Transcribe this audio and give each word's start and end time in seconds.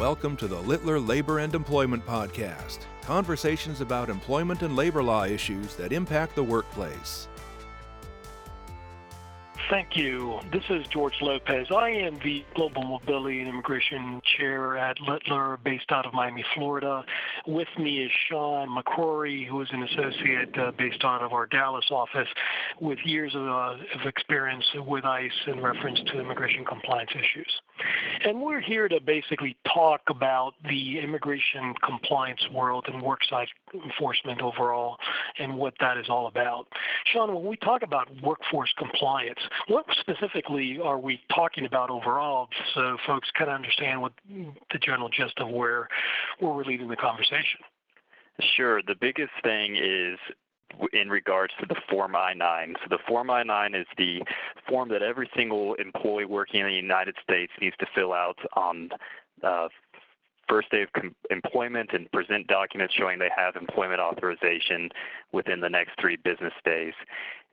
Welcome 0.00 0.34
to 0.38 0.48
the 0.48 0.62
Littler 0.62 0.98
Labor 0.98 1.40
and 1.40 1.54
Employment 1.54 2.06
Podcast 2.06 2.86
conversations 3.02 3.82
about 3.82 4.08
employment 4.08 4.62
and 4.62 4.74
labor 4.74 5.02
law 5.02 5.24
issues 5.24 5.76
that 5.76 5.92
impact 5.92 6.34
the 6.34 6.42
workplace. 6.42 7.28
Thank 9.68 9.98
you. 9.98 10.40
This 10.50 10.64
is 10.70 10.86
George 10.86 11.20
Lopez. 11.20 11.66
I 11.70 11.90
am 11.90 12.18
the 12.24 12.42
Global 12.54 12.82
Mobility 12.82 13.40
and 13.40 13.48
Immigration 13.50 14.22
Chair 14.24 14.78
at 14.78 14.96
Littler, 15.02 15.58
based 15.62 15.92
out 15.92 16.06
of 16.06 16.14
Miami, 16.14 16.46
Florida. 16.54 17.04
With 17.46 17.68
me 17.78 18.02
is 18.04 18.10
Sean 18.28 18.68
McCrory, 18.68 19.46
who 19.46 19.60
is 19.62 19.68
an 19.72 19.82
associate 19.82 20.56
uh, 20.58 20.72
based 20.76 21.04
out 21.04 21.22
of 21.22 21.32
our 21.32 21.46
Dallas 21.46 21.86
office 21.90 22.28
with 22.80 22.98
years 23.04 23.34
of, 23.34 23.42
uh, 23.42 23.76
of 24.00 24.06
experience 24.06 24.64
with 24.74 25.04
ICE 25.04 25.30
in 25.46 25.60
reference 25.60 26.00
to 26.06 26.20
immigration 26.20 26.64
compliance 26.64 27.10
issues. 27.12 27.50
And 28.24 28.42
we're 28.42 28.60
here 28.60 28.88
to 28.88 29.00
basically 29.00 29.56
talk 29.72 30.02
about 30.08 30.52
the 30.68 30.98
immigration 30.98 31.74
compliance 31.82 32.40
world 32.52 32.86
and 32.92 33.02
worksite 33.02 33.46
enforcement 33.72 34.42
overall 34.42 34.98
and 35.38 35.56
what 35.56 35.74
that 35.80 35.96
is 35.96 36.06
all 36.08 36.26
about. 36.26 36.66
Sean, 37.12 37.34
when 37.34 37.46
we 37.46 37.56
talk 37.56 37.82
about 37.82 38.08
workforce 38.22 38.72
compliance, 38.76 39.40
what 39.68 39.86
specifically 40.00 40.78
are 40.82 40.98
we 40.98 41.20
talking 41.34 41.64
about 41.64 41.88
overall 41.90 42.48
so 42.74 42.98
folks 43.06 43.30
kind 43.36 43.50
of 43.50 43.54
understand 43.54 44.02
what 44.02 44.12
the 44.28 44.78
general 44.78 45.08
gist 45.08 45.38
of 45.38 45.48
where, 45.48 45.88
where 46.38 46.52
we're 46.52 46.64
leading 46.64 46.88
the 46.88 46.96
conversation? 46.96 47.29
Sure. 48.56 48.82
The 48.86 48.94
biggest 49.00 49.32
thing 49.42 49.76
is 49.76 50.18
in 50.92 51.08
regards 51.08 51.52
to 51.60 51.66
the 51.66 51.76
Form 51.90 52.14
I-9. 52.14 52.74
So 52.74 52.86
the 52.88 52.98
Form 53.06 53.30
I-9 53.30 53.78
is 53.78 53.86
the 53.98 54.22
form 54.68 54.88
that 54.90 55.02
every 55.02 55.28
single 55.36 55.74
employee 55.74 56.24
working 56.24 56.60
in 56.60 56.66
the 56.66 56.72
United 56.72 57.16
States 57.22 57.52
needs 57.60 57.76
to 57.80 57.86
fill 57.94 58.12
out 58.12 58.38
on 58.54 58.90
uh, 59.42 59.68
first 60.50 60.70
day 60.70 60.82
of 60.82 60.92
com- 60.92 61.14
employment 61.30 61.90
and 61.92 62.10
present 62.10 62.46
documents 62.48 62.94
showing 62.94 63.18
they 63.18 63.30
have 63.34 63.56
employment 63.56 64.00
authorization 64.00 64.90
within 65.32 65.60
the 65.60 65.70
next 65.70 65.92
three 66.00 66.16
business 66.16 66.52
days. 66.64 66.94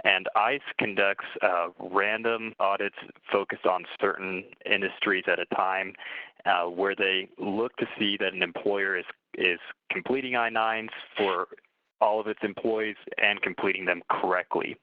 And 0.03 0.27
ICE 0.35 0.61
conducts 0.79 1.25
uh, 1.41 1.67
random 1.79 2.53
audits 2.59 2.95
focused 3.31 3.65
on 3.65 3.85
certain 4.01 4.43
industries 4.69 5.25
at 5.27 5.39
a 5.39 5.45
time, 5.55 5.93
uh, 6.45 6.63
where 6.63 6.95
they 6.95 7.29
look 7.37 7.75
to 7.77 7.85
see 7.99 8.17
that 8.19 8.33
an 8.33 8.41
employer 8.41 8.97
is 8.97 9.05
is 9.37 9.59
completing 9.91 10.35
I-9s 10.35 10.89
for 11.15 11.47
all 12.01 12.19
of 12.19 12.27
its 12.27 12.39
employees 12.41 12.95
and 13.21 13.41
completing 13.41 13.85
them 13.85 14.01
correctly. 14.09 14.75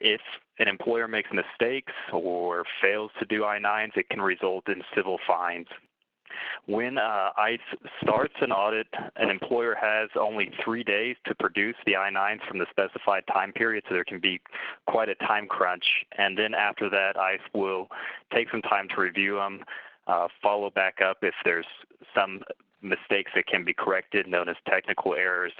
If 0.00 0.20
an 0.58 0.68
employer 0.68 1.06
makes 1.06 1.28
mistakes 1.32 1.92
or 2.12 2.64
fails 2.80 3.10
to 3.18 3.26
do 3.26 3.44
I-9s, 3.44 3.96
it 3.96 4.08
can 4.08 4.22
result 4.22 4.68
in 4.68 4.82
civil 4.94 5.18
fines. 5.26 5.66
When 6.66 6.98
uh, 6.98 7.30
ICE 7.36 7.58
starts 8.02 8.34
an 8.40 8.52
audit, 8.52 8.86
an 9.16 9.30
employer 9.30 9.74
has 9.80 10.08
only 10.18 10.50
three 10.64 10.84
days 10.84 11.16
to 11.26 11.34
produce 11.34 11.76
the 11.86 11.96
I-9s 11.96 12.46
from 12.46 12.58
the 12.58 12.66
specified 12.70 13.24
time 13.32 13.52
period, 13.52 13.84
so 13.88 13.94
there 13.94 14.04
can 14.04 14.20
be 14.20 14.40
quite 14.86 15.08
a 15.08 15.14
time 15.16 15.46
crunch. 15.46 15.84
And 16.18 16.38
then 16.38 16.54
after 16.54 16.88
that, 16.90 17.16
ICE 17.16 17.40
will 17.54 17.88
take 18.32 18.50
some 18.50 18.62
time 18.62 18.88
to 18.94 19.00
review 19.00 19.36
them, 19.36 19.64
uh, 20.06 20.28
follow 20.42 20.70
back 20.70 21.00
up 21.00 21.18
if 21.22 21.34
there's 21.44 21.66
some 22.14 22.42
mistakes 22.82 23.32
that 23.34 23.46
can 23.46 23.64
be 23.64 23.74
corrected, 23.74 24.26
known 24.26 24.48
as 24.48 24.56
technical 24.68 25.14
errors. 25.14 25.52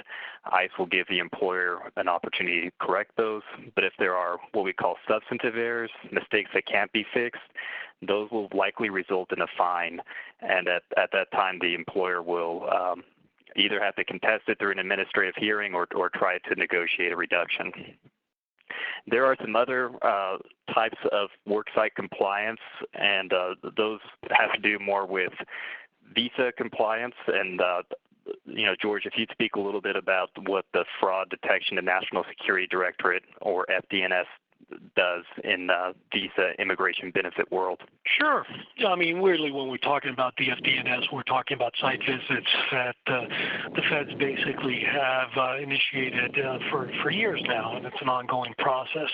ICE 0.53 0.71
will 0.79 0.87
give 0.87 1.07
the 1.09 1.19
employer 1.19 1.91
an 1.97 2.09
opportunity 2.09 2.63
to 2.63 2.73
correct 2.81 3.13
those. 3.17 3.43
But 3.75 3.85
if 3.85 3.93
there 3.99 4.15
are 4.15 4.39
what 4.53 4.65
we 4.65 4.73
call 4.73 4.97
substantive 5.09 5.57
errors, 5.57 5.91
mistakes 6.11 6.51
that 6.55 6.67
can't 6.67 6.93
be 6.93 7.05
fixed, 7.13 7.43
those 8.07 8.31
will 8.31 8.49
likely 8.55 8.91
result 8.91 9.33
in 9.33 9.43
a 9.43 9.47
fine. 9.59 10.01
And 10.41 10.69
at, 10.69 10.83
at 10.97 11.11
that 11.13 11.31
time, 11.33 11.59
the 11.61 11.75
employer 11.75 12.23
will 12.23 12.69
um, 12.71 13.05
either 13.57 13.81
have 13.81 13.97
to 13.97 14.05
contest 14.05 14.45
it 14.49 14.59
through 14.59 14.73
an 14.73 14.79
administrative 14.79 15.35
hearing 15.37 15.75
or, 15.75 15.87
or 15.95 16.09
try 16.09 16.39
to 16.39 16.55
negotiate 16.55 17.13
a 17.13 17.17
reduction. 17.17 17.73
There 19.07 19.27
are 19.27 19.37
some 19.41 19.57
other 19.57 19.91
uh, 20.03 20.39
types 20.75 20.99
of 21.11 21.29
worksite 21.49 21.95
compliance, 21.97 22.61
and 22.95 23.33
uh, 23.33 23.55
those 23.77 24.01
have 24.31 24.53
to 24.53 24.61
do 24.61 24.79
more 24.79 25.07
with 25.07 25.33
visa 26.15 26.53
compliance 26.57 27.15
and 27.27 27.61
uh, 27.61 27.83
you 28.47 28.67
know, 28.67 28.75
George, 28.81 29.07
if 29.07 29.15
you'd 29.17 29.31
speak 29.31 29.57
a 29.57 29.61
little 29.61 29.81
bit 29.81 29.97
about 29.97 30.31
what 30.47 30.65
the 30.73 30.85
Fraud 31.01 31.31
Detection 31.31 31.79
and 31.79 31.87
National 31.87 32.25
Security 32.29 32.67
Directorate, 32.67 33.25
or 33.41 33.67
FDNS, 33.67 34.27
does 34.97 35.25
in 35.45 35.67
the 35.67 35.95
visa 36.13 36.53
immigration 36.59 37.11
benefit 37.11 37.51
world. 37.51 37.81
Sure. 38.19 38.45
I 38.87 38.97
mean, 38.97 39.21
weirdly, 39.21 39.51
when 39.51 39.69
we're 39.69 39.79
talking 39.79 40.11
about 40.11 40.35
the 40.37 40.49
FDNS, 40.49 41.13
we're 41.13 41.23
talking 41.25 41.57
about 41.57 41.73
site 41.81 42.01
visits 42.01 42.47
that 42.73 42.97
uh, 43.07 43.21
the 43.75 43.83
feds 43.89 44.11
basically 44.19 44.81
have 44.81 45.29
uh, 45.37 45.57
initiated 45.59 46.39
uh, 46.39 46.59
for, 46.71 46.91
for 47.03 47.11
years 47.11 47.41
now, 47.47 47.77
and 47.77 47.87
it's 47.87 48.01
an 48.01 48.09
ongoing 48.09 48.55
process. 48.59 49.09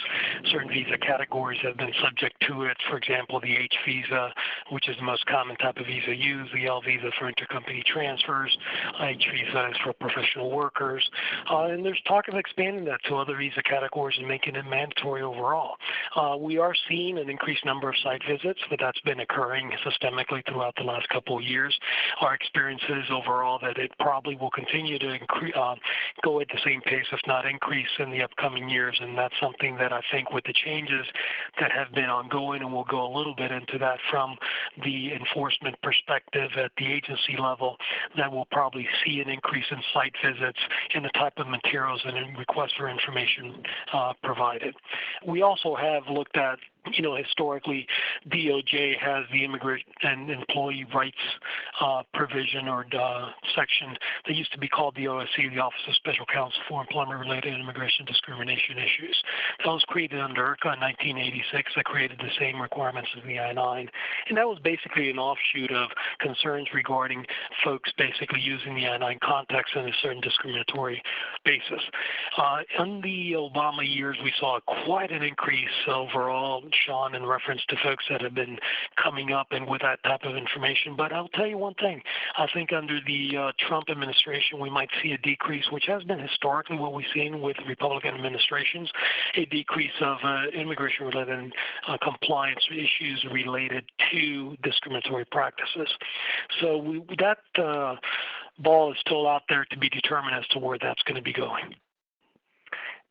Certain 0.51 0.69
visa 0.69 0.99
categories 0.99 1.61
have 1.63 1.77
been 1.77 1.93
subject 2.03 2.37
to 2.49 2.63
it. 2.63 2.77
For 2.89 2.97
example, 2.97 3.41
the 3.41 3.57
H 3.57 3.75
visa, 3.85 4.33
which 4.71 4.89
is 4.89 4.97
the 4.97 5.05
most 5.05 5.27
common 5.27 5.57
type 5.57 5.77
of 5.79 5.87
visa 5.87 6.15
used, 6.15 6.55
the 6.55 6.67
L 6.67 6.81
visa 6.81 7.11
for 7.19 7.31
intercompany 7.31 7.85
transfers, 7.85 8.57
H 9.01 9.27
visa 9.33 9.69
is 9.71 9.77
for 9.83 9.93
professional 9.95 10.51
workers, 10.51 11.09
uh, 11.51 11.65
and 11.67 11.85
there's 11.85 12.01
talk 12.07 12.29
of 12.29 12.35
expanding 12.35 12.85
that 12.85 13.01
to 13.05 13.17
other 13.17 13.37
visa 13.37 13.63
categories 13.63 14.17
and 14.19 14.29
making 14.29 14.57
it 14.57 14.65
mandatory 14.67 15.23
overall 15.23 15.46
overall. 15.47 15.77
Uh, 16.17 16.37
we 16.37 16.59
are 16.59 16.75
seeing 16.89 17.19
an 17.19 17.29
increased 17.29 17.65
number 17.65 17.89
of 17.89 17.95
site 18.03 18.23
visits, 18.29 18.61
but 18.71 18.79
that's 18.81 19.01
been 19.01 19.21
occurring 19.21 19.71
systemically 19.85 20.43
throughout 20.49 20.75
the 20.77 20.83
last 20.83 21.09
couple 21.09 21.39
of 21.39 21.45
years. 21.45 21.79
Our 22.21 22.35
experience 22.35 22.83
is 22.89 23.05
overall 23.11 23.59
that 23.63 23.79
it 23.79 23.93
probably 24.01 24.37
will 24.37 24.51
continue 24.51 24.99
to 24.99 25.19
uh, 25.57 25.75
go 26.25 26.41
at 26.41 26.49
the 26.49 26.59
same 26.65 26.81
pace, 26.83 27.07
if 27.13 27.21
not 27.27 27.47
increase, 27.47 27.89
in 27.99 28.11
the 28.11 28.23
upcoming 28.23 28.69
years. 28.69 28.97
And 29.01 29.17
that's 29.17 29.35
something 29.41 29.77
that 29.77 29.93
I 29.93 30.01
think 30.11 30.33
with 30.33 30.45
the 30.45 30.55
changes 30.65 31.07
that 31.61 31.71
have 31.71 31.93
been 31.93 32.11
ongoing, 32.11 32.63
and 32.63 32.73
we'll 32.73 32.85
go 32.85 33.07
a 33.07 33.13
little 33.17 33.35
bit 33.35 33.51
into 33.51 33.79
that 33.79 33.99
from 34.11 34.37
the 34.85 35.13
enforcement 35.13 35.77
perspective 35.83 36.51
at 36.57 36.73
the 36.79 36.87
agency 36.87 37.37
level, 37.39 37.77
that 38.17 38.33
we'll 38.33 38.49
probably 38.51 38.87
see 39.05 39.21
an 39.21 39.29
increase 39.29 39.67
in 39.71 39.79
site 39.93 40.15
visits 40.25 40.59
and 40.95 41.05
the 41.05 41.11
type 41.11 41.35
of 41.37 41.47
materials 41.49 42.01
and 42.05 42.39
requests 42.39 42.73
for 42.77 42.89
information 42.89 43.63
uh, 43.93 44.13
provided. 44.23 44.75
We 45.27 45.36
also 45.43 45.75
have 45.75 46.05
looked 46.11 46.37
at 46.37 46.59
you 46.93 47.03
know, 47.03 47.17
historically, 47.17 47.87
DOJ 48.29 48.99
has 48.99 49.25
the 49.33 49.45
immigrant 49.45 49.83
and 50.03 50.31
employee 50.31 50.87
rights 50.95 51.17
uh, 51.81 52.03
provision 52.15 52.69
or 52.69 52.87
uh, 52.99 53.31
section 53.55 53.97
that 54.27 54.35
used 54.35 54.53
to 54.53 54.59
be 54.59 54.69
called 54.69 54.95
the 54.97 55.05
OSC, 55.05 55.53
the 55.55 55.61
Office 55.61 55.81
of 55.89 55.95
Special 55.97 56.27
Counsel 56.27 56.61
for 56.69 56.81
Employment-Related 56.81 57.53
and 57.53 57.63
Immigration 57.63 58.05
Discrimination 58.07 58.79
Issues. 58.79 59.17
That 59.65 59.71
was 59.71 59.85
created 59.89 60.21
under 60.21 60.43
IRCA 60.43 60.75
in 60.75 60.81
1986. 60.81 61.73
That 61.77 61.85
created 61.85 62.19
the 62.19 62.31
same 62.39 62.61
requirements 62.61 63.11
as 63.17 63.23
the 63.25 63.39
I-9, 63.39 63.89
and 64.29 64.39
that 64.39 64.47
was 64.47 64.59
basically 64.63 65.11
an 65.11 65.19
offshoot 65.19 65.71
of 65.73 65.91
concerns 66.21 66.69
regarding 66.75 67.25
folks 67.65 67.91
basically 67.99 68.41
using 68.41 68.75
the 68.75 68.87
I-9 68.87 69.21
context 69.21 69.75
in 69.75 69.89
a 69.89 69.93
certain 70.03 70.21
discriminatory 70.21 71.03
basis. 71.45 71.83
Uh, 72.37 72.59
in 72.79 73.01
the 73.01 73.33
Obama 73.33 73.83
years, 73.83 74.17
we 74.23 74.33
saw 74.39 74.59
quite 74.85 75.11
an 75.11 75.23
increase 75.23 75.69
overall 75.89 76.63
Sean, 76.85 77.15
in 77.15 77.25
reference 77.25 77.63
to 77.69 77.77
folks 77.83 78.05
that 78.11 78.21
have 78.23 78.35
been 78.35 78.59
coming 79.03 79.33
up 79.33 79.49
and 79.51 79.67
with 79.67 79.83
that 79.83 80.03
type 80.05 80.25
of 80.25 80.37
information. 80.37 80.97
But 80.97 81.13
I'll 81.13 81.29
tell 81.29 81.47
you 81.47 81.59
one 81.59 81.75
thing. 81.75 82.03
I 82.37 82.47
think 82.53 82.73
under 82.73 82.99
the 83.07 83.37
uh, 83.37 83.53
Trump 83.59 83.89
administration, 83.91 84.61
we 84.61 84.71
might 84.71 84.91
see 85.03 85.13
a 85.13 85.19
decrease, 85.19 85.65
which 85.71 85.87
has 85.87 86.03
been 86.05 86.19
historically 86.19 86.77
what 86.77 86.93
we've 86.93 87.07
seen 87.15 87.41
with 87.41 87.57
Republican 87.67 88.15
administrations, 88.15 88.91
a 89.35 89.45
decrease 89.47 89.91
of 90.01 90.19
uh, 90.25 90.47
immigration-related 90.55 91.53
uh, 91.89 91.97
compliance 92.03 92.65
issues 92.71 93.25
related 93.33 93.85
to 94.13 94.57
discriminatory 94.63 95.25
practices. 95.27 95.89
So 96.61 96.79
we, 96.79 97.03
that 97.19 97.39
uh, 97.63 97.97
ball 98.59 98.93
is 98.93 98.99
still 99.01 99.29
out 99.29 99.43
there 99.49 99.65
to 99.71 99.79
be 99.79 99.89
determined 99.89 100.35
as 100.35 100.47
to 100.49 100.59
where 100.59 100.79
that's 100.81 101.03
going 101.03 101.17
to 101.17 101.23
be 101.23 101.33
going. 101.33 101.75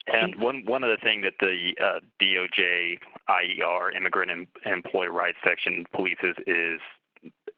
And 0.07 0.35
one 0.39 0.63
one 0.65 0.83
of 0.83 0.89
the 0.89 1.03
things 1.03 1.23
that 1.23 1.33
the 1.39 1.73
uh, 1.83 1.99
DOJ 2.21 2.99
IER 3.27 3.91
Immigrant 3.95 4.31
and 4.31 4.47
Employee 4.65 5.07
Rights 5.07 5.37
Section 5.43 5.85
polices 5.93 6.35
is 6.45 6.79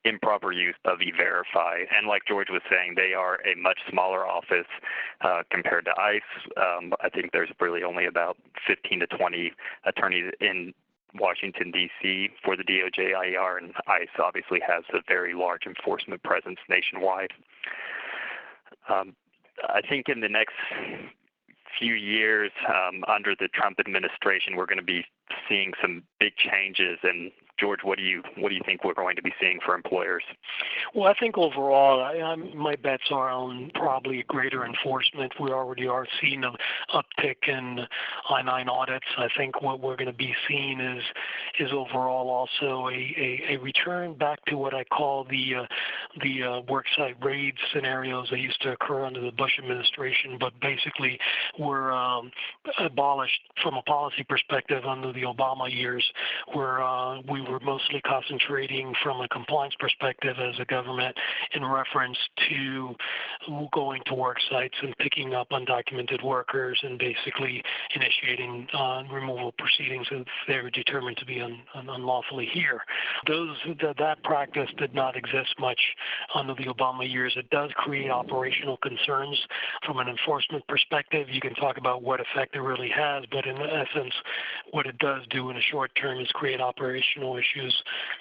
improper 0.05 0.51
use 0.51 0.75
of 0.85 1.01
E-Verify. 1.01 1.79
And 1.95 2.07
like 2.07 2.21
George 2.27 2.47
was 2.49 2.61
saying, 2.69 2.93
they 2.95 3.13
are 3.13 3.39
a 3.45 3.55
much 3.59 3.79
smaller 3.89 4.25
office 4.25 4.67
uh, 5.21 5.43
compared 5.51 5.85
to 5.85 5.91
ICE. 5.99 6.21
Um, 6.55 6.93
I 7.01 7.09
think 7.09 7.31
there's 7.33 7.49
really 7.59 7.83
only 7.83 8.05
about 8.05 8.37
15 8.65 9.01
to 9.01 9.07
20 9.07 9.51
attorneys 9.85 10.31
in 10.39 10.73
Washington, 11.19 11.71
D.C. 11.71 12.29
for 12.43 12.55
the 12.55 12.63
DOJ 12.63 13.13
IER, 13.15 13.57
and 13.57 13.73
ICE 13.87 14.07
obviously 14.19 14.59
has 14.65 14.83
a 14.93 14.99
very 15.07 15.33
large 15.33 15.65
enforcement 15.65 16.23
presence 16.23 16.59
nationwide. 16.69 17.31
Um, 18.89 19.15
I 19.67 19.81
think 19.81 20.07
in 20.07 20.21
the 20.21 20.29
next 20.29 20.55
few 21.79 21.93
years 21.93 22.51
um, 22.67 23.03
under 23.07 23.35
the 23.35 23.47
Trump 23.47 23.79
administration, 23.79 24.55
we're 24.55 24.65
going 24.65 24.77
to 24.77 24.83
be 24.83 25.05
seeing 25.47 25.73
some 25.81 26.03
big 26.19 26.33
changes 26.37 26.99
in 27.03 27.31
George, 27.59 27.79
what 27.83 27.97
do 27.97 28.03
you 28.03 28.21
what 28.37 28.49
do 28.49 28.55
you 28.55 28.61
think 28.65 28.83
we're 28.83 28.93
going 28.93 29.15
to 29.15 29.21
be 29.21 29.33
seeing 29.39 29.59
for 29.65 29.75
employers? 29.75 30.23
Well, 30.93 31.07
I 31.07 31.13
think 31.19 31.37
overall, 31.37 32.37
my 32.55 32.75
bets 32.75 33.03
are 33.11 33.29
on 33.29 33.71
probably 33.73 34.23
greater 34.27 34.65
enforcement. 34.65 35.33
We 35.39 35.51
already 35.51 35.87
are 35.87 36.05
seeing 36.21 36.43
an 36.43 36.53
uptick 36.93 37.47
in 37.47 37.79
I-9 38.29 38.67
audits. 38.67 39.05
I 39.17 39.27
think 39.37 39.61
what 39.61 39.79
we're 39.79 39.95
going 39.95 40.07
to 40.07 40.13
be 40.13 40.33
seeing 40.47 40.79
is 40.79 41.03
is 41.59 41.71
overall 41.71 42.29
also 42.29 42.89
a, 42.89 43.57
return 43.57 44.13
back 44.13 44.43
to 44.45 44.55
what 44.55 44.73
I 44.73 44.83
call 44.83 45.25
the 45.25 45.55
uh, 45.55 45.65
the 46.21 46.43
uh, 46.43 46.61
worksite 46.63 47.23
raid 47.23 47.55
scenarios 47.73 48.27
that 48.29 48.39
used 48.39 48.61
to 48.61 48.71
occur 48.71 49.05
under 49.05 49.21
the 49.21 49.31
Bush 49.31 49.53
administration, 49.59 50.37
but 50.39 50.53
basically 50.61 51.19
were 51.57 51.91
um, 51.91 52.31
abolished 52.79 53.39
from 53.61 53.75
a 53.75 53.81
policy 53.83 54.23
perspective 54.23 54.85
under 54.85 55.11
the 55.11 55.23
Obama 55.23 55.71
years, 55.73 56.05
where 56.53 56.81
uh, 56.83 57.21
we 57.29 57.41
were 57.49 57.59
mostly 57.59 58.01
concentrating 58.01 58.93
from 59.03 59.21
a 59.21 59.27
compliance 59.29 59.75
perspective 59.79 60.35
as 60.39 60.55
a 60.59 60.65
government 60.65 61.15
in 61.53 61.65
reference 61.65 62.17
to 62.49 62.95
going 63.73 64.01
to 64.05 64.13
work 64.13 64.37
sites 64.49 64.75
and 64.81 64.97
picking 64.97 65.33
up 65.33 65.49
undocumented 65.49 66.23
workers 66.23 66.79
and 66.83 66.99
basically 66.99 67.63
initiating 67.95 68.67
uh, 68.73 69.03
removal 69.11 69.53
proceedings 69.57 70.07
if 70.11 70.27
they 70.47 70.57
were 70.61 70.69
determined 70.69 71.17
to 71.17 71.25
be 71.25 71.41
un, 71.41 71.59
un, 71.75 71.89
unlawfully 71.89 72.47
here. 72.51 72.81
Those 73.27 73.55
that, 73.81 73.97
that 73.97 74.23
practice 74.23 74.69
did 74.77 74.93
not 74.93 75.15
exist 75.15 75.55
much 75.59 75.79
under 76.35 76.53
the 76.55 76.65
Obama 76.65 77.09
years. 77.09 77.33
It 77.35 77.49
does 77.49 77.71
create 77.75 78.09
operational 78.09 78.77
concerns 78.77 79.39
from 79.85 79.99
an 79.99 80.07
enforcement 80.07 80.67
perspective. 80.67 81.27
You 81.29 81.41
can 81.41 81.55
talk 81.55 81.77
about 81.77 82.01
what 82.01 82.19
effect 82.19 82.55
it 82.55 82.61
really 82.61 82.89
has, 82.89 83.23
but 83.31 83.45
in 83.45 83.57
essence, 83.57 84.13
what 84.71 84.85
it 84.85 84.97
does 84.99 85.23
do 85.29 85.49
in 85.49 85.55
the 85.55 85.61
short 85.61 85.91
term 85.95 86.19
is 86.19 86.27
create 86.33 86.61
operational 86.61 87.36
issues 87.37 87.75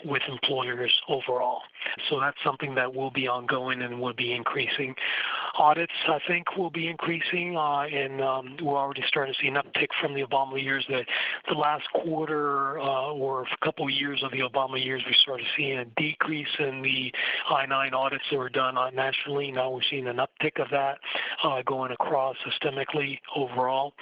with 0.04 0.22
employers 0.28 0.92
overall. 1.08 1.62
So 2.08 2.20
that's 2.20 2.36
something 2.44 2.74
that 2.74 2.94
will 2.94 3.10
be 3.10 3.28
ongoing 3.28 3.82
and 3.82 4.00
will 4.00 4.14
be 4.14 4.32
increasing. 4.32 4.94
Audits, 5.58 5.92
I 6.08 6.18
think, 6.26 6.56
will 6.56 6.70
be 6.70 6.88
increasing, 6.88 7.56
uh, 7.56 7.82
and 7.82 8.20
um, 8.20 8.56
we're 8.62 8.76
already 8.76 9.02
starting 9.06 9.32
to 9.32 9.40
see 9.40 9.48
an 9.48 9.54
uptick 9.54 9.88
from 10.00 10.14
the 10.14 10.22
Obama 10.22 10.62
years. 10.62 10.84
That 10.90 11.06
the 11.48 11.54
last 11.54 11.84
quarter 11.92 12.78
uh, 12.78 13.12
or 13.12 13.42
a 13.42 13.64
couple 13.64 13.88
years 13.88 14.22
of 14.22 14.32
the 14.32 14.40
Obama 14.40 14.82
years, 14.82 15.02
we 15.06 15.14
started 15.22 15.46
seeing 15.56 15.78
a 15.78 15.84
decrease 15.96 16.46
in 16.58 16.82
the 16.82 17.12
I-9 17.48 17.92
audits 17.92 18.24
that 18.30 18.36
were 18.36 18.50
done 18.50 18.76
nationally. 18.94 19.50
Now 19.50 19.70
we're 19.70 19.80
seeing 19.88 20.06
an 20.08 20.16
uptick 20.16 20.60
of 20.60 20.68
that 20.70 20.98
uh, 21.42 21.62
going 21.62 21.92
across 21.92 22.36
systemically 22.46 23.18
overall. 23.34 23.94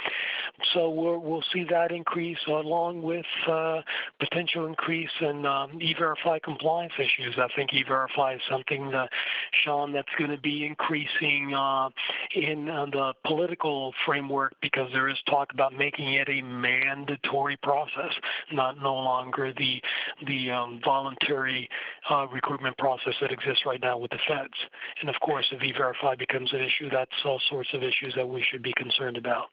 So 0.72 0.88
we 0.88 1.16
will 1.16 1.42
see 1.52 1.64
that 1.70 1.90
increase 1.90 2.38
along 2.46 3.02
with 3.02 3.26
uh, 3.48 3.82
potential 4.20 4.66
increase 4.66 5.10
in 5.20 5.44
um, 5.44 5.80
e-verify 5.82 6.38
compliance 6.38 6.92
issues. 6.98 7.34
I 7.38 7.48
think 7.56 7.72
e-verify 7.72 8.34
is 8.34 8.40
something, 8.48 8.90
that, 8.92 9.10
Sean, 9.64 9.92
that's 9.92 10.08
going 10.16 10.30
to 10.30 10.38
be 10.38 10.64
increasing 10.64 11.52
uh, 11.54 11.90
in 12.34 12.68
uh, 12.68 12.86
the 12.86 13.12
political 13.24 13.92
framework 14.04 14.54
because 14.60 14.90
there 14.92 15.08
is 15.08 15.16
talk 15.28 15.52
about 15.52 15.72
making 15.72 16.14
it 16.14 16.28
a 16.28 16.42
mandatory 16.42 17.56
process, 17.62 18.12
not 18.52 18.80
no 18.80 18.94
longer 18.94 19.52
the 19.56 19.80
the 20.26 20.50
um, 20.50 20.80
voluntary 20.84 21.68
uh, 22.10 22.26
recruitment 22.32 22.76
process 22.78 23.14
that 23.20 23.30
exists 23.30 23.64
right 23.66 23.80
now 23.80 23.96
with 23.96 24.10
the 24.10 24.18
feds. 24.28 24.54
And 25.00 25.08
of 25.08 25.16
course, 25.20 25.46
if 25.52 25.62
e-verify 25.62 26.16
becomes 26.16 26.52
an 26.52 26.60
issue, 26.60 26.90
that's 26.90 27.10
all 27.24 27.40
sorts 27.48 27.70
of 27.72 27.82
issues 27.82 28.14
that 28.16 28.28
we 28.28 28.44
should 28.50 28.62
be 28.62 28.72
concerned 28.76 29.16
about. 29.16 29.46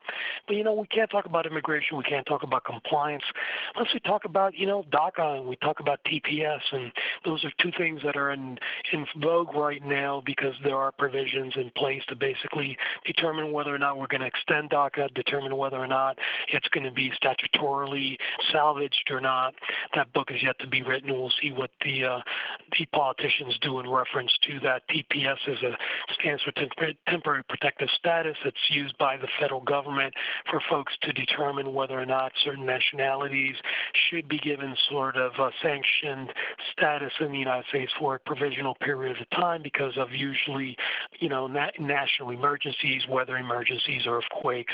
But 0.47 0.55
you 0.55 0.63
know, 0.63 0.73
we 0.73 0.87
can't 0.87 1.09
talk 1.09 1.25
about 1.25 1.45
immigration, 1.45 1.97
we 1.97 2.03
can't 2.03 2.25
talk 2.25 2.43
about 2.43 2.63
compliance 2.65 3.23
unless 3.75 3.93
we 3.93 3.99
talk 4.01 4.25
about 4.25 4.57
you 4.57 4.65
know 4.65 4.83
DACA 4.91 5.39
and 5.39 5.47
we 5.47 5.55
talk 5.57 5.79
about 5.79 5.99
TPS, 6.05 6.61
and 6.71 6.91
those 7.25 7.43
are 7.45 7.51
two 7.59 7.71
things 7.77 8.01
that 8.03 8.15
are 8.15 8.31
in 8.31 8.57
in 8.93 9.05
vogue 9.21 9.53
right 9.55 9.83
now 9.85 10.21
because 10.25 10.55
there 10.63 10.77
are 10.77 10.91
provisions 10.91 11.53
in 11.55 11.71
place 11.75 12.01
to 12.09 12.15
basically 12.15 12.70
determine 13.05 13.51
whether 13.51 13.73
or 13.73 13.79
not 13.79 13.97
we're 13.97 14.07
going 14.07 14.21
to 14.21 14.27
extend 14.27 14.69
DACA, 14.69 15.13
determine 15.13 15.55
whether 15.57 15.77
or 15.77 15.87
not 15.87 16.17
it's 16.51 16.67
going 16.69 16.83
to 16.83 16.91
be 16.91 17.11
statutorily 17.21 18.17
salvaged 18.51 19.09
or 19.09 19.21
not. 19.21 19.53
That 19.95 20.11
book 20.13 20.31
is 20.31 20.41
yet 20.43 20.57
to 20.59 20.67
be 20.67 20.83
written. 20.83 21.11
We'll 21.11 21.33
see 21.41 21.51
what 21.51 21.71
the 21.83 22.05
uh, 22.05 22.19
the 22.77 22.85
politicians 22.93 23.57
do 23.61 23.79
in 23.79 23.89
reference 23.89 24.31
to 24.47 24.59
that. 24.61 24.83
TPS 24.89 25.37
is 25.47 25.61
a 25.63 25.77
stands 26.19 26.41
for 26.43 26.51
temporary 27.07 27.43
protective 27.43 27.89
status. 27.97 28.37
It's 28.45 28.57
used 28.69 28.97
by 28.97 29.17
the 29.17 29.27
federal 29.39 29.61
government 29.61 30.13
for 30.49 30.61
folks 30.69 30.93
to 31.03 31.13
determine 31.13 31.73
whether 31.73 31.99
or 31.99 32.05
not 32.05 32.31
certain 32.43 32.65
nationalities 32.65 33.55
should 34.09 34.27
be 34.27 34.37
given 34.39 34.75
sort 34.89 35.17
of 35.17 35.33
a 35.39 35.51
sanctioned 35.61 36.31
status 36.71 37.11
in 37.19 37.31
the 37.31 37.37
United 37.37 37.65
States 37.69 37.91
for 37.99 38.15
a 38.15 38.19
provisional 38.19 38.75
period 38.75 39.17
of 39.19 39.29
time 39.31 39.61
because 39.61 39.97
of 39.97 40.11
usually, 40.11 40.77
you 41.19 41.29
know, 41.29 41.47
na- 41.47 41.71
national 41.79 42.31
emergencies, 42.63 43.07
weather 43.09 43.37
emergencies, 43.37 44.03
earthquakes, 44.07 44.73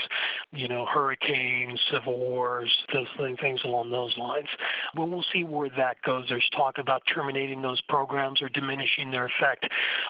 you 0.52 0.68
know, 0.68 0.86
hurricanes, 0.86 1.80
civil 1.92 2.18
wars, 2.18 2.70
those 2.92 3.06
things 3.40 3.60
along 3.64 3.90
those 3.90 4.16
lines. 4.16 4.48
But 4.94 5.08
we'll 5.08 5.24
see 5.32 5.44
where 5.44 5.70
that 5.76 5.96
goes. 6.04 6.26
There's 6.28 6.48
talk 6.56 6.78
about 6.78 7.02
terminating 7.12 7.62
those 7.62 7.80
programs 7.82 8.42
or 8.42 8.48
diminishing 8.50 9.10
their 9.10 9.26
effect 9.26 9.66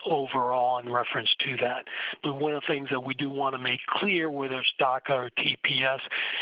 overall 0.07 0.79
in 0.79 0.91
reference 0.91 1.29
to 1.45 1.57
that. 1.61 1.85
But 2.23 2.41
one 2.41 2.55
of 2.55 2.63
the 2.67 2.73
things 2.73 2.89
that 2.91 3.01
we 3.01 3.15
do 3.15 3.31
want 3.31 3.55
to 3.55 3.59
make 3.59 3.81
clear, 3.89 4.31
whether 4.31 4.59
it's 4.59 4.73
DACA 4.81 5.11
or 5.11 5.31
TPS, 5.39 6.01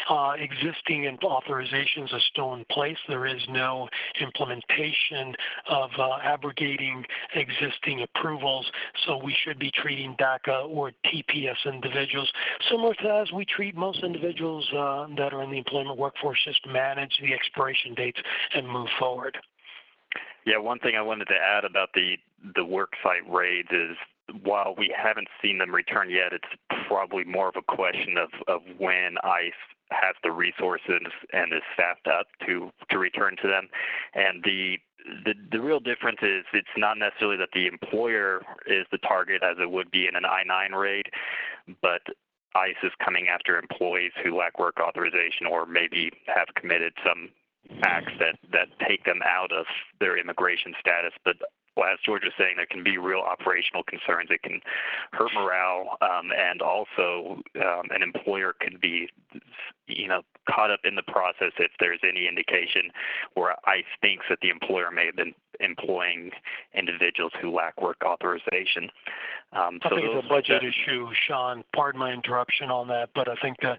uh, 0.08 0.32
existing 0.38 1.16
authorizations 1.22 2.12
are 2.12 2.20
still 2.32 2.54
in 2.54 2.64
place. 2.70 2.98
There 3.08 3.26
is 3.26 3.42
no 3.48 3.88
implementation 4.20 5.34
of 5.68 5.90
uh, 5.98 6.18
abrogating 6.22 7.04
existing 7.34 8.02
approvals, 8.02 8.70
so 9.04 9.20
we 9.22 9.34
should 9.44 9.58
be 9.58 9.70
treating 9.70 10.14
DACA 10.16 10.68
or 10.68 10.92
TPS 11.04 11.15
individuals 11.66 12.30
similar 12.70 12.94
to 12.94 13.22
as 13.22 13.32
we 13.32 13.44
treat 13.44 13.76
most 13.76 14.02
individuals 14.02 14.66
uh, 14.72 15.06
that 15.16 15.32
are 15.32 15.42
in 15.42 15.50
the 15.50 15.58
employment 15.58 15.98
workforce, 15.98 16.38
just 16.44 16.66
manage 16.66 17.18
the 17.20 17.32
expiration 17.32 17.94
dates 17.94 18.20
and 18.54 18.68
move 18.68 18.88
forward. 18.98 19.36
Yeah, 20.44 20.58
one 20.58 20.78
thing 20.78 20.94
I 20.96 21.02
wanted 21.02 21.26
to 21.26 21.34
add 21.34 21.64
about 21.64 21.88
the 21.94 22.16
the 22.54 22.60
worksite 22.60 23.28
raids 23.28 23.68
is 23.70 23.96
while 24.42 24.74
we 24.76 24.94
haven't 24.96 25.28
seen 25.42 25.58
them 25.58 25.74
return 25.74 26.10
yet, 26.10 26.32
it's 26.32 26.86
probably 26.86 27.24
more 27.24 27.48
of 27.48 27.56
a 27.56 27.62
question 27.62 28.16
of, 28.18 28.28
of 28.48 28.60
when 28.78 29.16
ICE 29.22 29.52
has 29.90 30.16
the 30.22 30.30
resources 30.30 31.00
and 31.32 31.52
is 31.52 31.62
staffed 31.74 32.06
up 32.06 32.26
to 32.46 32.70
to 32.90 32.98
return 32.98 33.36
to 33.42 33.48
them. 33.48 33.68
And 34.14 34.42
the 34.44 34.78
the 35.24 35.34
the 35.52 35.60
real 35.60 35.80
difference 35.80 36.18
is 36.22 36.44
it's 36.52 36.68
not 36.76 36.98
necessarily 36.98 37.36
that 37.36 37.50
the 37.52 37.66
employer 37.66 38.42
is 38.66 38.86
the 38.90 38.98
target 38.98 39.42
as 39.42 39.56
it 39.60 39.70
would 39.70 39.90
be 39.90 40.06
in 40.06 40.16
an 40.16 40.24
I-9 40.24 40.78
raid, 40.78 41.06
but 41.80 42.02
ICE 42.54 42.76
is 42.82 42.92
coming 43.04 43.28
after 43.28 43.58
employees 43.58 44.12
who 44.24 44.36
lack 44.36 44.58
work 44.58 44.76
authorization 44.80 45.46
or 45.50 45.66
maybe 45.66 46.10
have 46.26 46.48
committed 46.54 46.92
some 47.06 47.30
acts 47.82 48.12
that 48.18 48.38
that 48.52 48.68
take 48.86 49.04
them 49.04 49.20
out 49.24 49.52
of 49.52 49.66
their 50.00 50.18
immigration 50.18 50.74
status, 50.80 51.12
but 51.24 51.36
well, 51.76 51.88
as 51.92 51.98
George 52.04 52.22
was 52.24 52.32
saying, 52.38 52.54
there 52.56 52.66
can 52.66 52.82
be 52.82 52.96
real 52.96 53.20
operational 53.20 53.82
concerns. 53.82 54.30
It 54.30 54.42
can 54.42 54.60
hurt 55.12 55.30
morale, 55.34 55.98
um, 56.00 56.32
and 56.36 56.62
also 56.62 57.42
um, 57.56 57.88
an 57.90 58.02
employer 58.02 58.54
could 58.58 58.80
be, 58.80 59.10
you 59.86 60.08
know, 60.08 60.22
caught 60.48 60.70
up 60.70 60.80
in 60.84 60.94
the 60.94 61.02
process 61.02 61.52
if 61.58 61.70
there's 61.78 62.00
any 62.02 62.26
indication 62.26 62.90
where 63.34 63.56
ICE 63.68 63.84
thinks 64.00 64.24
that 64.30 64.38
the 64.40 64.48
employer 64.48 64.90
may 64.90 65.06
have 65.06 65.16
been 65.16 65.34
employing 65.60 66.30
individuals 66.74 67.32
who 67.40 67.50
lack 67.50 67.80
work 67.80 67.98
authorization. 68.04 68.90
Um, 69.52 69.78
I 69.84 69.88
think 69.88 70.02
it's 70.04 70.26
a 70.26 70.28
budget 70.28 70.62
issue, 70.62 71.08
Sean. 71.26 71.62
Pardon 71.74 72.00
my 72.00 72.12
interruption 72.12 72.70
on 72.70 72.88
that, 72.88 73.10
but 73.14 73.28
I 73.28 73.36
think 73.36 73.56
that 73.62 73.78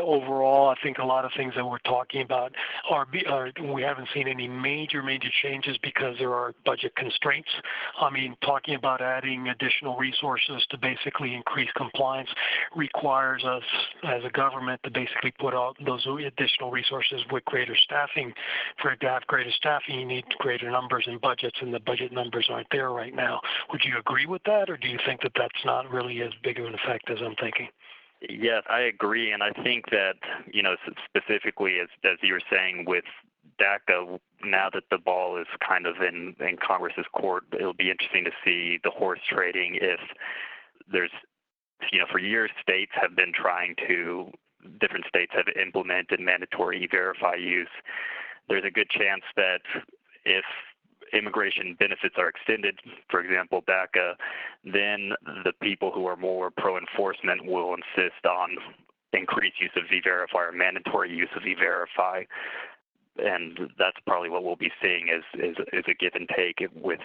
overall, 0.00 0.68
I 0.68 0.76
think 0.82 0.98
a 0.98 1.04
lot 1.04 1.24
of 1.24 1.32
things 1.36 1.54
that 1.56 1.64
we're 1.64 1.78
talking 1.78 2.22
about 2.22 2.52
are, 2.90 3.06
are 3.28 3.50
we 3.72 3.82
haven't 3.82 4.08
seen 4.14 4.28
any 4.28 4.46
major, 4.46 5.02
major 5.02 5.28
changes 5.42 5.76
because 5.82 6.16
there 6.18 6.34
are 6.34 6.54
budget 6.64 6.94
constraints. 6.94 7.48
I 8.00 8.10
mean, 8.10 8.36
talking 8.44 8.74
about 8.74 9.00
adding 9.00 9.48
additional 9.48 9.96
resources 9.96 10.64
to 10.70 10.78
basically 10.78 11.34
increase 11.34 11.70
compliance 11.76 12.28
requires 12.76 13.44
us 13.44 13.64
as 14.04 14.22
a 14.24 14.30
government 14.30 14.80
to 14.84 14.90
basically 14.90 15.32
put 15.40 15.54
out 15.54 15.76
those 15.84 16.06
additional 16.06 16.70
resources 16.70 17.22
with 17.32 17.44
greater 17.46 17.76
staffing. 17.76 18.32
For 18.80 18.92
it 18.92 19.00
to 19.00 19.08
have 19.08 19.26
greater 19.26 19.50
staffing, 19.52 19.98
you 19.98 20.06
need 20.06 20.24
greater 20.38 20.70
numbers 20.70 21.04
and 21.06 21.20
budgets, 21.20 21.56
and 21.60 21.72
the 21.72 21.80
budget 21.80 22.12
numbers 22.12 22.46
aren't 22.50 22.68
there 22.70 22.90
right 22.90 23.14
now. 23.14 23.40
Would 23.72 23.84
you 23.84 23.98
agree 23.98 24.26
with 24.26 24.42
that, 24.44 24.68
or 24.68 24.76
do 24.76 24.88
you 24.88 24.97
think 25.04 25.22
that 25.22 25.32
that's 25.36 25.64
not 25.64 25.90
really 25.90 26.22
as 26.22 26.32
big 26.42 26.58
of 26.58 26.66
an 26.66 26.74
effect 26.74 27.10
as 27.10 27.18
I'm 27.24 27.34
thinking? 27.36 27.68
Yes, 28.28 28.64
I 28.68 28.80
agree, 28.80 29.30
and 29.30 29.42
I 29.42 29.50
think 29.62 29.90
that 29.90 30.16
you 30.52 30.62
know 30.62 30.74
specifically 31.06 31.78
as 31.80 31.88
as 32.04 32.18
you 32.22 32.32
were 32.32 32.42
saying 32.50 32.84
with 32.86 33.04
DACA, 33.60 34.18
now 34.44 34.68
that 34.72 34.84
the 34.90 34.98
ball 34.98 35.36
is 35.36 35.46
kind 35.66 35.86
of 35.86 35.96
in 35.96 36.34
in 36.40 36.56
Congress's 36.56 37.06
court, 37.12 37.44
it'll 37.52 37.74
be 37.74 37.90
interesting 37.90 38.24
to 38.24 38.32
see 38.44 38.80
the 38.82 38.90
horse 38.90 39.20
trading 39.28 39.78
if 39.80 40.00
there's 40.90 41.12
you 41.92 42.00
know 42.00 42.06
for 42.10 42.18
years 42.18 42.50
states 42.60 42.92
have 43.00 43.14
been 43.14 43.32
trying 43.32 43.76
to 43.86 44.32
different 44.80 45.04
states 45.06 45.32
have 45.34 45.46
implemented 45.60 46.18
mandatory 46.18 46.82
e-verify 46.82 47.36
use. 47.36 47.68
There's 48.48 48.64
a 48.64 48.70
good 48.70 48.90
chance 48.90 49.22
that 49.36 49.60
if 50.24 50.44
immigration 51.12 51.76
benefits 51.78 52.14
are 52.18 52.28
extended, 52.28 52.78
for 53.10 53.20
example, 53.20 53.62
DACA, 53.68 54.14
then 54.64 55.12
the 55.44 55.52
people 55.62 55.90
who 55.92 56.06
are 56.06 56.16
more 56.16 56.50
pro-enforcement 56.50 57.44
will 57.44 57.74
insist 57.74 58.24
on 58.26 58.56
increased 59.12 59.60
use 59.60 59.70
of 59.76 59.84
E-Verify 59.92 60.38
or 60.38 60.52
mandatory 60.52 61.10
use 61.10 61.30
of 61.36 61.44
E-Verify. 61.44 62.24
And 63.18 63.58
that's 63.78 63.96
probably 64.06 64.30
what 64.30 64.44
we'll 64.44 64.56
be 64.56 64.70
seeing 64.80 65.08
is, 65.08 65.24
is, 65.34 65.56
is 65.72 65.84
a 65.88 65.94
give 65.94 66.12
and 66.14 66.28
take 66.36 66.68
with 66.74 67.00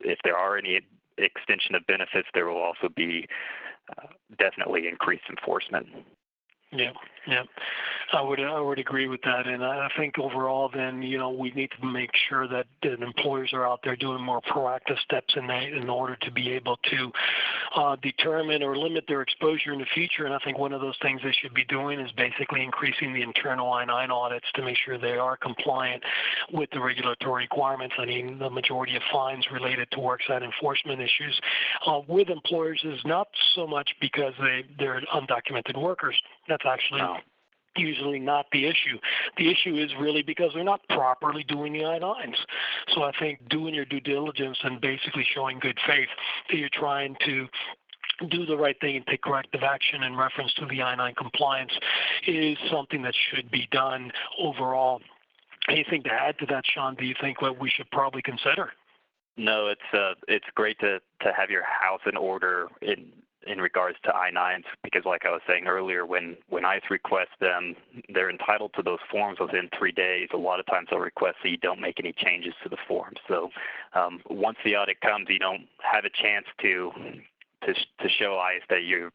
if 0.00 0.18
there 0.24 0.36
are 0.36 0.56
any 0.56 0.80
extension 1.18 1.74
of 1.74 1.86
benefits, 1.86 2.28
there 2.34 2.46
will 2.46 2.60
also 2.60 2.88
be 2.94 3.26
uh, 3.96 4.06
definitely 4.38 4.88
increased 4.88 5.24
enforcement. 5.30 5.86
Yeah, 6.74 6.90
yeah, 7.28 7.44
I 8.12 8.20
would 8.20 8.40
I 8.40 8.60
would 8.60 8.78
agree 8.78 9.06
with 9.06 9.22
that, 9.22 9.46
and 9.46 9.64
I 9.64 9.88
think 9.96 10.18
overall, 10.18 10.70
then 10.72 11.02
you 11.02 11.18
know 11.18 11.30
we 11.30 11.52
need 11.52 11.70
to 11.80 11.86
make 11.86 12.10
sure 12.28 12.46
that, 12.48 12.66
that 12.82 13.00
employers 13.00 13.50
are 13.52 13.66
out 13.66 13.80
there 13.82 13.96
doing 13.96 14.22
more 14.22 14.40
proactive 14.42 14.98
steps 14.98 15.34
in 15.36 15.46
that 15.46 15.62
in 15.62 15.88
order 15.88 16.16
to 16.22 16.30
be 16.30 16.50
able 16.50 16.76
to 16.90 17.12
uh, 17.76 17.96
determine 18.02 18.62
or 18.62 18.76
limit 18.76 19.04
their 19.08 19.22
exposure 19.22 19.72
in 19.72 19.78
the 19.78 19.86
future. 19.94 20.26
And 20.26 20.34
I 20.34 20.38
think 20.44 20.58
one 20.58 20.72
of 20.72 20.80
those 20.80 20.96
things 21.00 21.20
they 21.24 21.32
should 21.32 21.54
be 21.54 21.64
doing 21.64 21.98
is 21.98 22.10
basically 22.12 22.62
increasing 22.62 23.14
the 23.14 23.22
internal 23.22 23.72
I-9 23.72 24.10
audits 24.10 24.46
to 24.54 24.62
make 24.62 24.76
sure 24.84 24.98
they 24.98 25.16
are 25.16 25.36
compliant 25.36 26.02
with 26.52 26.70
the 26.72 26.80
regulatory 26.80 27.44
requirements. 27.44 27.94
I 27.98 28.04
mean, 28.04 28.38
the 28.38 28.50
majority 28.50 28.96
of 28.96 29.02
fines 29.12 29.46
related 29.52 29.90
to 29.92 29.98
worksite 29.98 30.42
enforcement 30.42 31.00
issues 31.00 31.40
uh, 31.86 32.00
with 32.06 32.28
employers 32.28 32.80
is 32.84 33.00
not 33.04 33.28
so 33.54 33.66
much 33.66 33.90
because 34.00 34.34
they 34.40 34.64
they're 34.78 35.00
undocumented 35.14 35.80
workers. 35.80 36.16
That's 36.48 36.64
actually 36.66 37.00
no. 37.00 37.16
usually 37.76 38.18
not 38.18 38.46
the 38.52 38.66
issue. 38.66 38.98
The 39.36 39.50
issue 39.50 39.76
is 39.76 39.90
really 39.98 40.22
because 40.22 40.52
they're 40.54 40.64
not 40.64 40.80
properly 40.88 41.44
doing 41.44 41.72
the 41.72 41.84
I-9s. 41.84 42.36
So 42.94 43.02
I 43.02 43.12
think 43.18 43.48
doing 43.48 43.74
your 43.74 43.84
due 43.84 44.00
diligence 44.00 44.58
and 44.62 44.80
basically 44.80 45.26
showing 45.34 45.58
good 45.58 45.78
faith 45.86 46.08
that 46.50 46.56
you're 46.56 46.68
trying 46.72 47.16
to 47.24 47.48
do 48.30 48.46
the 48.46 48.56
right 48.56 48.76
thing 48.80 48.96
and 48.96 49.06
take 49.06 49.22
corrective 49.22 49.62
action 49.62 50.02
in 50.02 50.16
reference 50.16 50.52
to 50.54 50.66
the 50.66 50.82
I-9 50.82 51.16
compliance 51.16 51.72
is 52.26 52.56
something 52.70 53.02
that 53.02 53.14
should 53.30 53.50
be 53.50 53.68
done 53.70 54.12
overall. 54.38 55.00
Anything 55.68 56.02
to 56.04 56.12
add 56.12 56.38
to 56.38 56.46
that, 56.46 56.64
Sean? 56.66 56.94
Do 56.94 57.04
you 57.06 57.14
think 57.20 57.40
what 57.40 57.58
we 57.58 57.70
should 57.70 57.90
probably 57.90 58.22
consider? 58.22 58.72
No, 59.36 59.68
it's 59.68 59.80
uh, 59.92 60.14
it's 60.28 60.46
great 60.54 60.78
to 60.80 61.00
to 61.20 61.32
have 61.36 61.50
your 61.50 61.64
house 61.64 62.00
in 62.06 62.16
order 62.16 62.68
in 62.82 63.10
in 63.46 63.60
regards 63.60 63.96
to 64.04 64.14
I-9s 64.14 64.64
because, 64.82 65.04
like 65.04 65.24
I 65.26 65.30
was 65.30 65.40
saying 65.46 65.66
earlier, 65.66 66.06
when, 66.06 66.36
when 66.48 66.64
ICE 66.64 66.82
requests 66.90 67.36
them, 67.40 67.74
they're 68.08 68.30
entitled 68.30 68.72
to 68.76 68.82
those 68.82 68.98
forms 69.10 69.38
within 69.40 69.68
three 69.78 69.92
days. 69.92 70.28
A 70.32 70.36
lot 70.36 70.60
of 70.60 70.66
times 70.66 70.88
they'll 70.90 71.00
request 71.00 71.36
that 71.42 71.50
you 71.50 71.56
don't 71.56 71.80
make 71.80 72.00
any 72.00 72.12
changes 72.12 72.54
to 72.62 72.68
the 72.68 72.76
forms. 72.88 73.18
So 73.28 73.50
um, 73.94 74.20
once 74.28 74.58
the 74.64 74.76
audit 74.76 75.00
comes, 75.00 75.26
you 75.28 75.38
don't 75.38 75.66
have 75.80 76.04
a 76.04 76.10
chance 76.10 76.46
to 76.62 76.92
to 77.66 77.74
to 77.74 78.08
show 78.18 78.38
ICE 78.38 78.62
that 78.68 78.84
you 78.84 79.10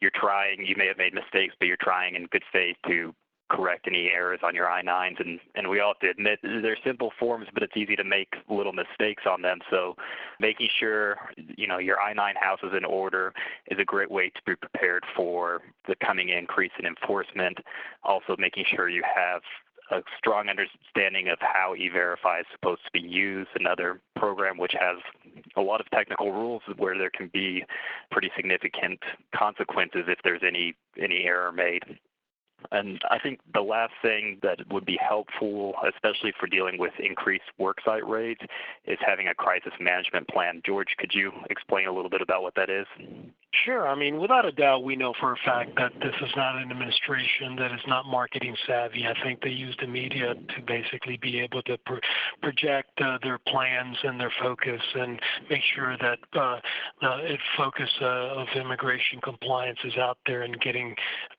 you're 0.00 0.12
trying. 0.14 0.64
You 0.64 0.76
may 0.76 0.86
have 0.86 0.98
made 0.98 1.14
mistakes, 1.14 1.54
but 1.58 1.66
you're 1.66 1.76
trying 1.80 2.14
in 2.14 2.26
good 2.26 2.44
faith 2.52 2.76
to 2.86 3.14
correct 3.54 3.86
any 3.86 4.10
errors 4.10 4.40
on 4.42 4.54
your 4.54 4.68
I-9s. 4.68 5.20
And, 5.20 5.38
and 5.54 5.68
we 5.68 5.80
all 5.80 5.94
have 5.94 6.00
to 6.00 6.10
admit 6.10 6.40
they're 6.42 6.76
simple 6.84 7.12
forms, 7.18 7.46
but 7.54 7.62
it's 7.62 7.76
easy 7.76 7.96
to 7.96 8.04
make 8.04 8.34
little 8.48 8.72
mistakes 8.72 9.24
on 9.28 9.42
them. 9.42 9.58
So 9.70 9.94
making 10.40 10.68
sure, 10.78 11.16
you 11.36 11.66
know, 11.66 11.78
your 11.78 12.00
I-9 12.00 12.34
house 12.36 12.60
is 12.62 12.72
in 12.76 12.84
order 12.84 13.32
is 13.70 13.78
a 13.78 13.84
great 13.84 14.10
way 14.10 14.30
to 14.30 14.40
be 14.46 14.56
prepared 14.56 15.04
for 15.14 15.62
the 15.88 15.94
coming 16.04 16.30
increase 16.30 16.72
in 16.78 16.86
enforcement. 16.86 17.58
Also 18.02 18.36
making 18.38 18.64
sure 18.74 18.88
you 18.88 19.02
have 19.14 19.42
a 19.90 20.02
strong 20.16 20.48
understanding 20.48 21.28
of 21.28 21.38
how 21.40 21.74
E-Verify 21.76 22.40
is 22.40 22.46
supposed 22.52 22.80
to 22.86 22.90
be 22.92 23.06
used, 23.06 23.50
another 23.54 24.00
program 24.16 24.56
which 24.56 24.74
has 24.78 24.96
a 25.56 25.60
lot 25.60 25.80
of 25.80 25.90
technical 25.90 26.32
rules 26.32 26.62
where 26.78 26.96
there 26.96 27.10
can 27.10 27.30
be 27.32 27.62
pretty 28.10 28.30
significant 28.34 28.98
consequences 29.36 30.04
if 30.08 30.18
there's 30.24 30.42
any 30.46 30.74
any 30.98 31.24
error 31.24 31.52
made. 31.52 31.82
And 32.72 33.00
I 33.10 33.18
think 33.18 33.40
the 33.52 33.60
last 33.60 33.92
thing 34.02 34.38
that 34.42 34.58
would 34.70 34.84
be 34.84 34.98
helpful, 35.00 35.74
especially 35.86 36.32
for 36.38 36.46
dealing 36.46 36.78
with 36.78 36.92
increased 36.98 37.44
worksite 37.60 38.06
rates, 38.06 38.42
is 38.86 38.98
having 39.04 39.28
a 39.28 39.34
crisis 39.34 39.72
management 39.80 40.28
plan. 40.28 40.62
George, 40.64 40.94
could 40.98 41.14
you 41.14 41.32
explain 41.50 41.86
a 41.86 41.92
little 41.92 42.10
bit 42.10 42.20
about 42.20 42.42
what 42.42 42.54
that 42.56 42.70
is? 42.70 42.86
Sure. 43.62 43.86
I 43.86 43.94
mean, 43.94 44.18
without 44.18 44.44
a 44.44 44.52
doubt, 44.52 44.82
we 44.82 44.96
know 44.96 45.12
for 45.20 45.32
a 45.32 45.36
fact 45.44 45.76
that 45.76 45.92
this 46.00 46.14
is 46.22 46.30
not 46.36 46.56
an 46.56 46.70
administration 46.70 47.54
that 47.56 47.70
is 47.72 47.80
not 47.86 48.06
marketing 48.06 48.56
savvy. 48.66 49.06
I 49.06 49.14
think 49.22 49.42
they 49.42 49.50
use 49.50 49.76
the 49.80 49.86
media 49.86 50.34
to 50.34 50.62
basically 50.66 51.18
be 51.18 51.38
able 51.40 51.62
to 51.62 51.78
pro- 51.86 52.00
project 52.42 52.90
uh, 53.00 53.18
their 53.22 53.38
plans 53.38 53.96
and 54.02 54.18
their 54.18 54.32
focus 54.42 54.80
and 54.94 55.20
make 55.48 55.62
sure 55.74 55.96
that 55.98 56.18
uh, 56.34 56.58
the 57.00 57.36
focus 57.56 57.90
uh, 58.00 58.04
of 58.04 58.48
immigration 58.56 59.20
compliance 59.22 59.78
is 59.84 59.96
out 59.98 60.18
there 60.26 60.42
and 60.42 60.60
getting 60.60 60.94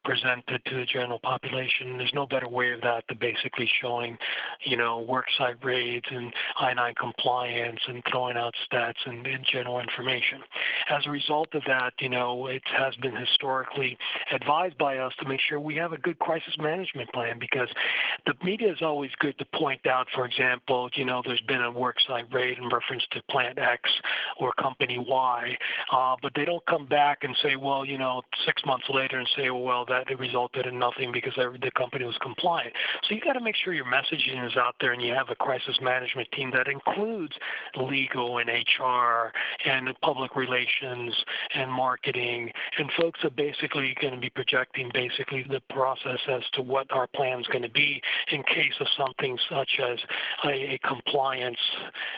presented 0.06 0.64
to 0.66 0.76
the 0.76 0.86
general 0.86 1.20
population. 1.20 1.98
There's 1.98 2.14
no 2.14 2.26
better 2.26 2.48
way 2.48 2.72
of 2.72 2.82
that 2.82 3.04
than 3.10 3.18
basically 3.18 3.70
showing, 3.82 4.18
you 4.64 4.78
know, 4.78 5.06
worksite 5.10 5.64
raids 5.64 6.06
and 6.10 6.34
I-9 6.60 6.96
compliance 6.96 7.80
and 7.88 8.02
throwing 8.10 8.38
out 8.38 8.54
stats 8.72 8.94
and, 9.06 9.26
and 9.28 9.46
general 9.52 9.80
information. 9.80 10.42
As 10.90 11.06
a 11.06 11.10
result 11.10 11.50
of 11.54 11.64
that, 11.68 11.94
you 12.06 12.10
know, 12.10 12.46
it 12.46 12.62
has 12.66 12.94
been 12.98 13.16
historically 13.16 13.98
advised 14.32 14.78
by 14.78 15.00
us 15.00 15.12
to 15.20 15.28
make 15.28 15.40
sure 15.40 15.60
we 15.60 15.74
have 15.74 15.92
a 15.92 15.98
good 15.98 16.20
crisis 16.20 16.56
management 16.60 17.12
plan 17.14 17.40
because 17.40 17.68
the 18.28 18.36
media 18.44 18.72
is 18.72 18.84
always 18.84 19.10
good 19.18 19.36
to 19.40 19.46
point 19.56 19.88
out, 19.88 20.06
for 20.14 20.24
example, 20.24 20.88
you 20.94 21.04
know, 21.04 21.24
there's 21.26 21.42
been 21.48 21.62
a 21.62 21.72
worksite 21.72 22.32
raid 22.32 22.60
in 22.60 22.70
reference 22.70 23.02
to 23.10 23.24
plant 23.32 23.58
X 23.58 23.90
or 24.40 24.54
company 24.54 25.00
Y, 25.00 25.58
uh, 25.92 26.16
but 26.22 26.32
they 26.36 26.46
don't 26.46 26.64
come 26.68 26.86
back 26.86 27.24
and 27.24 27.36
say, 27.42 27.56
well, 27.56 27.84
you 27.84 27.98
know, 27.98 28.22
six 28.46 28.62
months 28.68 28.86
later 28.94 29.18
and 29.18 29.28
say, 29.36 29.50
well, 29.50 29.84
that 29.86 30.06
resulted 30.20 30.68
in 30.68 30.78
nothing 30.78 31.12
because 31.12 31.34
the 31.36 31.72
company 31.76 32.06
was 32.06 32.18
compliant. 32.22 32.72
So 33.06 33.16
you 33.16 33.22
got 33.22 33.34
to 33.34 33.42
make 33.42 33.56
sure 33.56 33.74
your 33.74 33.86
messaging 33.86 34.46
is 34.46 34.56
out 34.58 34.76
there 34.80 34.94
and 34.94 35.02
you 35.02 35.12
have 35.16 35.32
a 35.32 35.36
crisis 35.36 35.80
management 35.82 36.32
team 36.34 36.52
that 36.52 36.68
includes 36.68 37.34
legal 37.76 38.38
and 38.38 38.48
HR 38.48 39.32
and 39.66 39.90
public 40.02 40.36
relations 40.36 41.16
and 41.56 41.72
marketing 41.72 41.95
marketing, 41.96 42.52
and 42.78 42.92
folks 43.00 43.24
are 43.24 43.30
basically 43.30 43.96
going 44.02 44.14
to 44.14 44.20
be 44.20 44.30
projecting 44.30 44.92
basically 44.94 45.46
the 45.50 45.62
process 45.70 46.20
as 46.30 46.42
to 46.54 46.62
what 46.62 46.86
our 46.92 47.08
plan 47.08 47.40
is 47.40 47.48
going 47.48 47.62
to 47.62 47.70
be 47.70 48.02
in 48.32 48.44
case 48.44 48.74
of 48.82 48.88
something 48.98 49.38
such 49.50 49.80
as 49.80 49.98
a, 50.44 50.74
a 50.74 50.80
compliance 50.80 51.58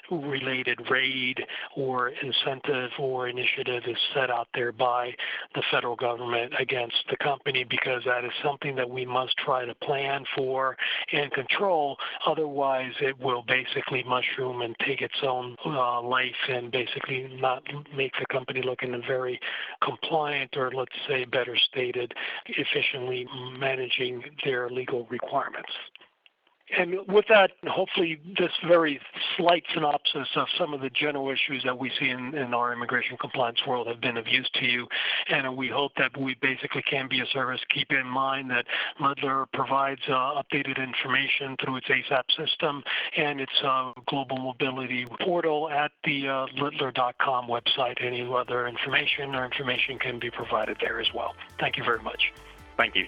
related 0.10 0.80
raid 0.90 1.38
or 1.76 2.10
incentive 2.10 2.90
or 2.98 3.28
initiative 3.28 3.84
is 3.88 3.98
set 4.16 4.32
out 4.32 4.48
there 4.56 4.72
by 4.72 5.14
the 5.54 5.62
federal 5.72 5.96
government 5.96 6.54
against 6.60 6.98
the 7.12 7.18
company 7.18 7.64
because 7.70 8.02
that 8.06 8.26
is 8.26 8.32
something 8.44 8.76
that 8.76 8.90
we 8.90 9.06
must 9.06 9.36
try 9.38 9.64
to 9.64 9.76
plan 9.76 10.24
for 10.36 10.76
and 11.14 11.32
control. 11.34 11.98
Otherwise, 12.26 12.94
it 13.02 13.20
will 13.20 13.44
basically 13.48 14.04
mushroom 14.04 14.62
and 14.62 14.76
take 14.86 15.02
its 15.02 15.14
own 15.24 15.56
uh, 15.66 16.02
life 16.02 16.32
and 16.50 16.72
basically 16.72 17.30
not 17.40 17.62
make 17.96 18.14
the 18.20 18.26
company 18.32 18.62
look 18.64 18.82
in 18.82 18.96
a 18.96 19.00
very 19.00 19.40
compliant, 19.82 20.56
or 20.58 20.72
let's 20.72 20.96
say 21.08 21.26
better 21.26 21.56
stated, 21.56 22.14
efficiently 22.46 23.28
managing 23.58 24.24
their 24.44 24.70
legal 24.70 25.06
requirements. 25.10 25.72
And 26.76 26.98
with 27.08 27.26
that, 27.30 27.52
hopefully, 27.66 28.20
this 28.38 28.52
very 28.68 29.00
slight 29.38 29.64
synopsis 29.74 30.28
of 30.36 30.48
some 30.58 30.74
of 30.74 30.82
the 30.82 30.90
general 30.90 31.30
issues 31.30 31.64
that 31.64 31.78
we 31.78 31.92
see 31.98 32.10
in, 32.10 32.36
in, 32.36 32.54
our 32.54 32.74
immigration 32.74 33.18
compliance 33.18 33.60
world 33.66 33.88
have 33.88 34.02
been 34.02 34.18
of 34.18 34.28
use 34.28 34.50
to 34.56 34.66
you. 34.66 34.88
And 35.30 35.56
we 35.56 35.70
hope 35.70 35.94
that 35.98 36.18
we 36.18 36.36
basically 36.42 36.82
can 36.82 37.08
be 37.08 37.22
a 37.22 37.26
service. 37.28 37.62
Keep 37.74 37.92
in 37.92 38.06
mind 38.06 38.52
that 38.52 38.66
Littler 39.00 39.46
provides 39.54 40.02
uh, 40.10 40.42
updated 40.42 40.78
information 40.84 41.56
through 41.64 41.78
its 41.78 41.88
ASAP 41.88 42.24
system 42.36 42.84
and 43.16 43.40
its 43.40 43.52
uh, 43.64 43.94
global 44.08 44.38
mobility 44.38 45.06
portal 45.22 45.70
at 45.70 45.92
the 46.04 46.28
uh, 46.28 46.46
Littler.com 46.58 47.48
website. 47.48 47.96
Any 48.02 48.28
other 48.30 48.68
information 48.68 49.36
or 49.36 49.46
information 49.46 50.00
can 50.00 50.20
be 50.20 50.30
provided 50.30 50.78
there 50.82 51.00
as 51.00 51.08
well. 51.14 51.34
Thank 51.60 51.78
you 51.78 51.84
very 51.84 52.02
much. 52.02 52.34
Thank 52.76 52.96
you. 52.96 53.08